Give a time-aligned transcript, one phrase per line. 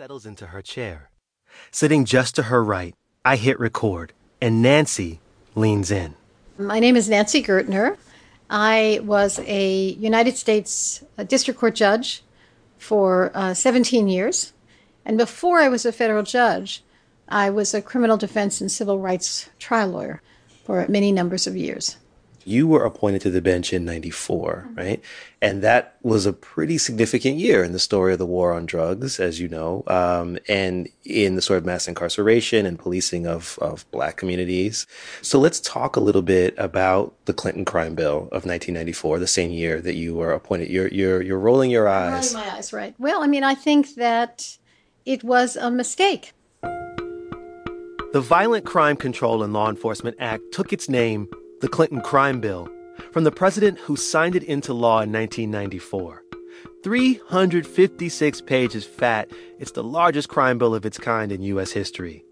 [0.00, 1.10] settles into her chair.
[1.70, 5.20] Sitting just to her right, I hit record, and Nancy
[5.54, 6.14] leans in.
[6.56, 7.98] My name is Nancy Gertner.
[8.48, 12.22] I was a United States District Court judge
[12.78, 14.54] for uh, 17 years.
[15.04, 16.82] And before I was a federal judge,
[17.28, 20.22] I was a criminal defense and civil rights trial lawyer
[20.64, 21.98] for many numbers of years.
[22.44, 25.02] You were appointed to the bench in 94, right?
[25.42, 29.20] And that was a pretty significant year in the story of the war on drugs,
[29.20, 33.90] as you know, um, and in the sort of mass incarceration and policing of, of
[33.90, 34.86] black communities.
[35.22, 39.50] So let's talk a little bit about the Clinton crime bill of 1994, the same
[39.50, 40.70] year that you were appointed.
[40.70, 42.34] You're, you're, you're rolling your eyes.
[42.34, 42.94] Rolling my eyes, right.
[42.98, 44.56] Well, I mean, I think that
[45.04, 46.32] it was a mistake.
[48.12, 51.28] The Violent Crime Control and Law Enforcement Act took its name
[51.60, 52.68] the Clinton Crime Bill,
[53.12, 56.24] from the president who signed it into law in 1994.
[56.82, 61.72] 356 pages fat, it's the largest crime bill of its kind in U.S.
[61.72, 62.24] history.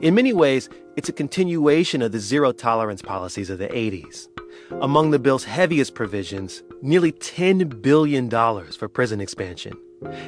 [0.00, 4.28] In many ways, it's a continuation of the zero tolerance policies of the 80s.
[4.80, 9.74] Among the bill's heaviest provisions, nearly $10 billion for prison expansion,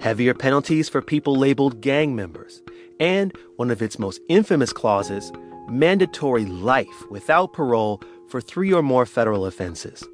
[0.00, 2.62] heavier penalties for people labeled gang members,
[3.00, 5.32] and one of its most infamous clauses,
[5.68, 10.04] mandatory life without parole for three or more federal offenses.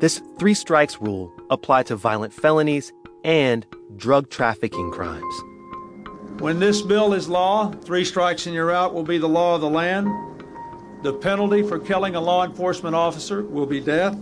[0.00, 5.34] This three strikes rule applied to violent felonies and drug trafficking crimes.
[6.40, 9.60] When this bill is law, three strikes and you're out will be the law of
[9.60, 10.08] the land.
[11.02, 14.16] The penalty for killing a law enforcement officer will be death.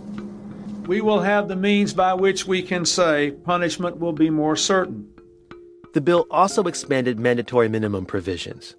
[0.85, 5.07] We will have the means by which we can say punishment will be more certain.
[5.93, 8.75] The bill also expanded mandatory minimum provisions.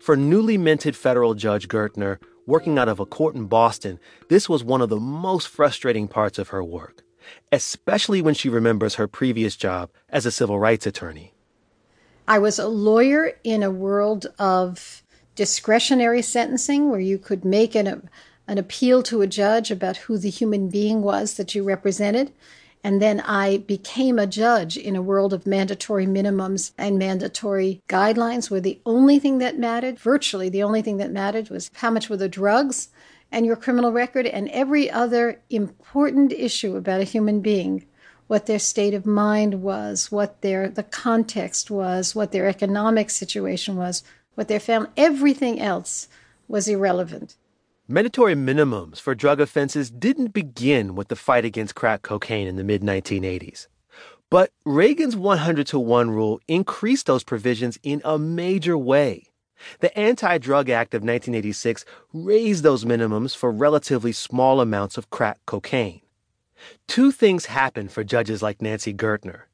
[0.00, 4.64] For newly minted federal Judge Gertner, working out of a court in Boston, this was
[4.64, 7.02] one of the most frustrating parts of her work,
[7.52, 11.34] especially when she remembers her previous job as a civil rights attorney.
[12.26, 15.02] I was a lawyer in a world of
[15.34, 18.08] discretionary sentencing where you could make an,
[18.48, 22.32] an appeal to a judge about who the human being was that you represented.
[22.82, 28.50] And then I became a judge in a world of mandatory minimums and mandatory guidelines
[28.50, 32.08] where the only thing that mattered, virtually the only thing that mattered, was how much
[32.08, 32.88] were the drugs
[33.32, 37.86] and your criminal record and every other important issue about a human being
[38.26, 43.76] what their state of mind was what their the context was what their economic situation
[43.76, 44.02] was
[44.34, 46.08] what their family everything else
[46.48, 47.36] was irrelevant
[47.92, 52.62] Mandatory minimums for drug offenses didn't begin with the fight against crack cocaine in the
[52.62, 53.66] mid 1980s.
[54.30, 59.24] But Reagan's 100 to 1 rule increased those provisions in a major way.
[59.80, 65.40] The Anti Drug Act of 1986 raised those minimums for relatively small amounts of crack
[65.44, 66.02] cocaine.
[66.86, 69.46] Two things happened for judges like Nancy Gertner.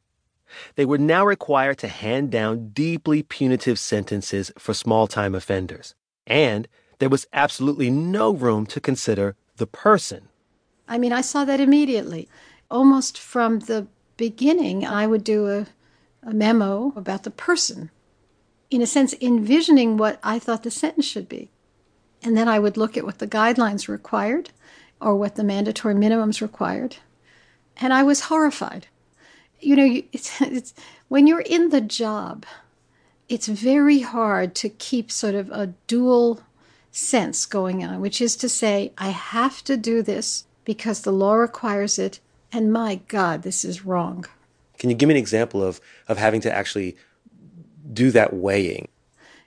[0.75, 5.94] They were now required to hand down deeply punitive sentences for small time offenders,
[6.26, 10.28] and there was absolutely no room to consider the person.
[10.88, 12.28] I mean, I saw that immediately.
[12.70, 13.86] Almost from the
[14.16, 15.66] beginning, I would do a,
[16.22, 17.90] a memo about the person,
[18.70, 21.50] in a sense, envisioning what I thought the sentence should be.
[22.22, 24.50] And then I would look at what the guidelines required
[25.00, 26.96] or what the mandatory minimums required.
[27.76, 28.86] And I was horrified.
[29.60, 30.74] You know, it's, it's,
[31.08, 32.46] when you're in the job,
[33.28, 36.40] it's very hard to keep sort of a dual
[36.96, 41.34] sense going on, which is to say, I have to do this because the law
[41.34, 42.20] requires it,
[42.50, 44.24] and my God, this is wrong.
[44.78, 46.96] Can you give me an example of, of having to actually
[47.92, 48.88] do that weighing?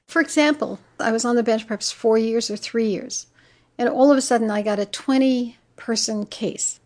[0.07, 3.27] For example, I was on the bench perhaps four years or three years,
[3.77, 6.79] and all of a sudden I got a 20 person case,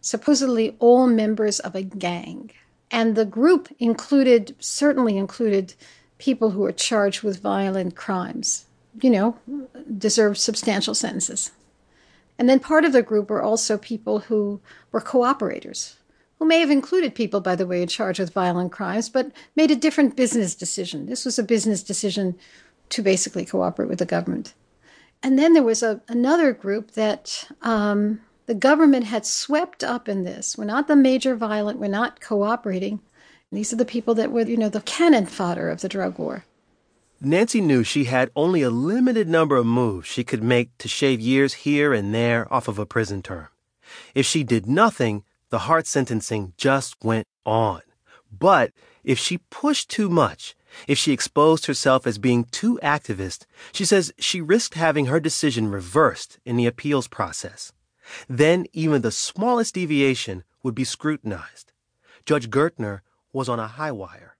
[0.00, 2.50] supposedly all members of a gang.
[2.90, 5.74] And the group included, certainly included,
[6.16, 8.66] people who were charged with violent crimes
[9.02, 9.36] you know,
[9.98, 11.52] deserved substantial sentences.
[12.38, 14.60] And then part of the group were also people who
[14.92, 15.94] were cooperators,
[16.38, 19.70] who may have included people, by the way, in charge with violent crimes, but made
[19.70, 21.06] a different business decision.
[21.06, 22.38] This was a business decision
[22.90, 24.54] to basically cooperate with the government.
[25.22, 30.22] And then there was a, another group that um, the government had swept up in
[30.22, 30.56] this.
[30.56, 33.00] We're not the major violent, we're not cooperating.
[33.50, 36.44] These are the people that were, you know, the cannon fodder of the drug war.
[37.20, 41.20] Nancy knew she had only a limited number of moves she could make to shave
[41.20, 43.48] years here and there off of a prison term.
[44.14, 47.82] If she did nothing, the hard sentencing just went on.
[48.30, 48.72] But
[49.02, 50.54] if she pushed too much,
[50.86, 55.72] if she exposed herself as being too activist, she says she risked having her decision
[55.72, 57.72] reversed in the appeals process.
[58.28, 61.72] Then even the smallest deviation would be scrutinized.
[62.24, 63.00] Judge Gertner
[63.32, 64.36] was on a high wire.